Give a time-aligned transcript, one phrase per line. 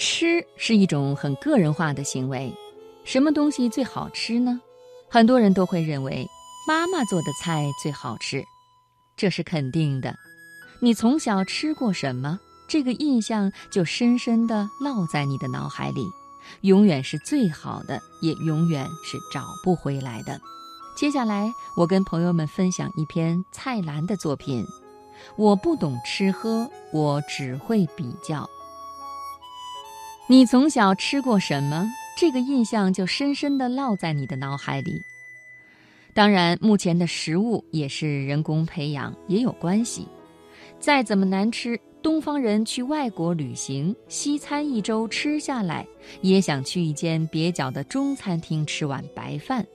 [0.00, 2.50] 吃是一种很个人化的行为，
[3.04, 4.58] 什么东西最好吃呢？
[5.10, 6.26] 很多人都会认为
[6.66, 8.42] 妈妈做的菜最好吃，
[9.14, 10.16] 这是肯定的。
[10.80, 16.06] 你从小吃过什么，这个印象就深深的烙在你的脑海里，
[16.62, 20.40] 永远是最好的，也永远是找不回来的。
[20.96, 24.64] 接下来，我跟朋友们分享一篇蔡澜的作品。
[25.36, 28.48] 我不懂吃喝，我只会比较。
[30.30, 35.02] 你从小吃过什么，这个印象就深深的烙在你的脑海里。
[36.14, 40.06] 当然，目前的食物也是人工培养，也有关系。
[40.78, 45.84] 再怎么难吃，东方人去外国旅行，西餐一周吃下来，
[46.20, 49.66] 也想去一间蹩脚的中餐厅吃碗白饭。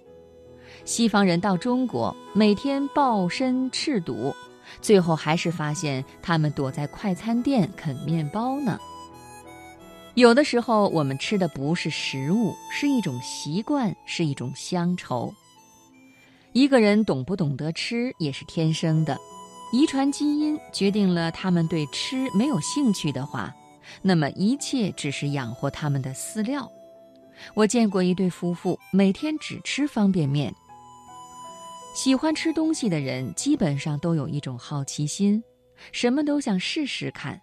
[0.86, 4.34] 西方人到中国，每天抱身赤赌。
[4.80, 8.80] 最后还是发现他们躲在快餐店啃面包呢。
[10.16, 15.34] 有的时候，我们吃的不是食物，是一种习惯，是一种乡愁。
[16.54, 19.20] 一个人懂不懂得吃也是天生的，
[19.74, 23.54] 遗传基因决定了他们对吃没有兴趣的话，
[24.02, 26.72] 那么一切只是养活他们的饲料。
[27.54, 30.56] 我见过一对夫妇，每天只吃方便面。
[31.94, 35.44] 喜欢吃东西的人基本上都有一种好奇心，
[35.92, 37.42] 什么都想试试看，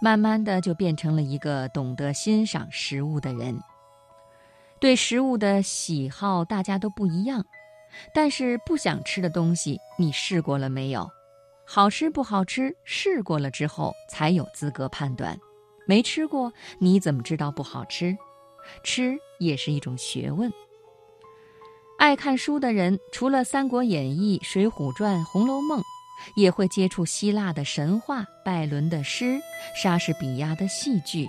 [0.00, 3.58] 慢慢的就变成了一个懂得欣赏食物的人。
[4.80, 7.44] 对食物的喜好大家都不一样，
[8.12, 11.10] 但是不想吃的东西你试过了没有？
[11.66, 15.38] 好吃不好吃，试过了之后才有资格判断。
[15.86, 18.16] 没吃过你怎么知道不好吃？
[18.82, 20.52] 吃也是一种学问。
[21.98, 25.80] 爱看书的人，除了《三国演义》《水浒传》《红楼梦》，
[26.34, 29.38] 也会接触希腊的神话、拜伦的诗、
[29.82, 31.28] 莎士比亚的戏剧。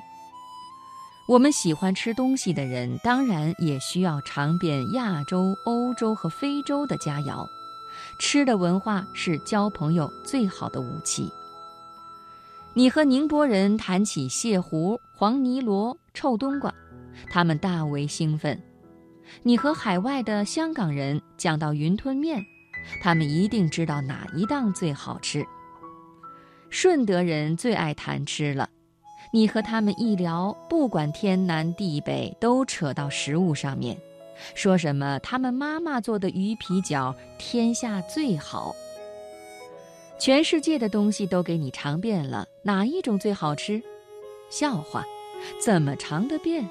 [1.27, 7.47] 我们喜欢吃东西的人，当然也需要尝遍亚洲、欧洲和非洲的佳肴。
[8.19, 11.29] 吃的文化是交朋友最好的武器。
[12.73, 16.73] 你和宁波人谈起蟹糊、黄泥螺、臭冬瓜，
[17.29, 18.61] 他们大为兴奋。
[19.41, 22.45] 你和海外的香港人讲到云吞面，
[23.01, 25.45] 他们一定知道哪一档最好吃。
[26.69, 28.69] 顺德人最爱谈吃了，
[29.31, 33.97] 你和他们一聊，不管天南地北，都扯到食物上面，
[34.55, 38.75] 说什么他们妈妈做的鱼皮饺天下最好。
[40.17, 43.81] 全世界的东西都给你尝遍了，哪一种最好吃？
[44.49, 45.03] 笑话，
[45.61, 46.67] 怎么尝得遍？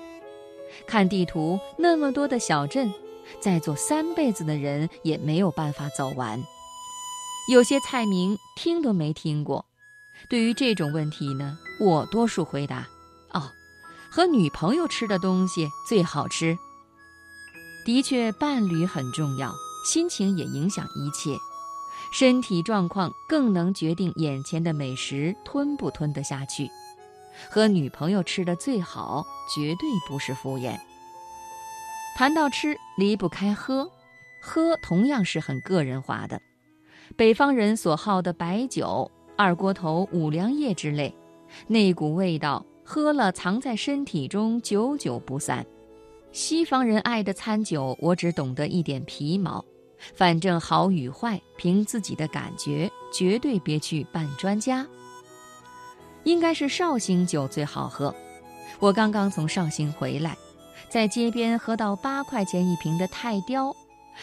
[0.86, 2.92] 看地图，那么多的小镇，
[3.40, 6.42] 再做三辈子的人也没有办法走完。
[7.50, 9.66] 有些菜名听都没听过。
[10.30, 12.88] 对于这种问题呢，我多数回答：
[13.32, 13.50] 哦，
[14.10, 16.56] 和女朋友吃的东西最好吃。
[17.84, 19.52] 的确，伴侣很重要，
[19.84, 21.36] 心情也影响一切，
[22.14, 26.70] 身体状况更能决定眼前的美食吞不吞得下去。
[27.50, 30.78] 和女朋友吃的最好，绝对不是敷衍。
[32.16, 33.91] 谈到吃，离不开喝，
[34.41, 36.41] 喝同样是很个人化的。
[37.16, 41.12] 北方人所好的白酒、二锅头、五粮液之类，
[41.66, 45.66] 那股味道喝了藏在身体中，久久不散。
[46.30, 49.64] 西方人爱的餐酒，我只懂得一点皮毛，
[50.14, 54.86] 反正好与坏，凭自己的感觉，绝对别去扮专家。
[56.22, 58.14] 应该是绍兴酒最好喝。
[58.78, 60.36] 我刚刚从绍兴回来，
[60.94, 63.75] 在街边喝到八块钱一瓶的泰雕，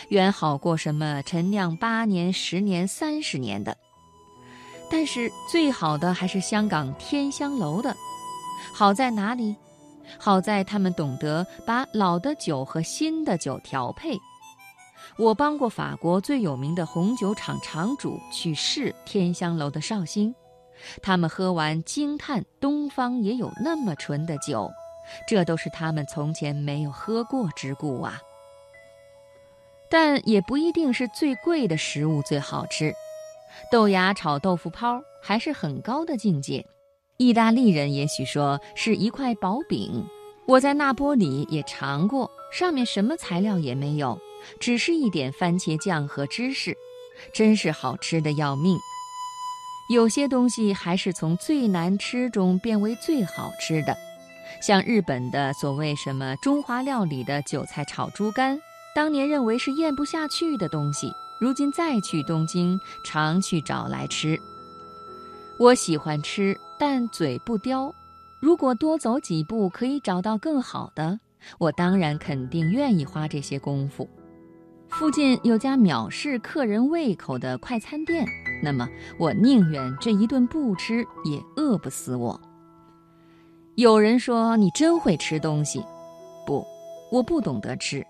[0.08, 3.76] 远好过什么陈酿八年、十年、三十年的。
[4.90, 7.94] 但是最好的还是香港天香楼的。
[8.74, 9.54] 好在哪里？
[10.18, 14.18] 好在他们懂得把老的酒和新的酒调配。
[15.18, 20.34] 我帮过法国最有名的红酒厂厂主去试天香楼的绍兴。
[21.03, 24.72] 他们喝完惊叹：“东方也有那么纯的酒，
[25.28, 28.22] 这都是他们从前没有喝过之故啊。”
[29.90, 32.93] 但也不一定是最贵的食物最好吃，
[33.69, 36.66] 豆芽炒豆腐泡还是很高的境界。
[37.17, 40.08] 意大利人也许说是一块薄饼，
[40.47, 44.17] 我在那波里也尝过，上面什么材料也没有，
[44.59, 46.75] 只是一点番茄酱和芝士，
[47.34, 48.79] 真是好吃的要命。
[49.90, 53.97] 有些东西还是从最难吃中变为最好吃的，
[54.59, 58.59] 像日本的所谓什么中华料理的韭菜炒猪肝，
[58.96, 64.40] 当年认为是咽不下去的东西，如今再去东京常去找来吃。
[65.59, 67.94] 我喜欢吃，但嘴不刁，
[68.40, 71.20] 如果多走几步可以找到更好的，
[71.59, 74.09] 我当然肯定愿意花这些功夫。
[74.90, 78.28] 附近有家藐视客人胃口的快餐店，
[78.62, 78.88] 那么
[79.18, 82.40] 我宁愿这一顿不吃，也饿不死我。
[83.81, 85.83] 有人说你真会吃东西，
[86.45, 86.63] 不，
[87.09, 88.05] 我不懂得吃，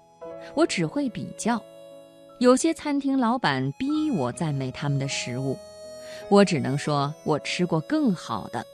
[0.53, 1.63] 我只会比较。
[2.39, 5.57] 有些餐厅老板逼我赞美他们的食物，
[6.27, 8.65] 我只能说我吃过更好的。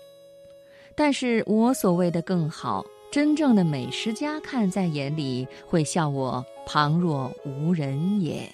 [0.96, 8.52] 但是我所谓的更好，真正的美食家看在眼里，会笑我旁若无人也。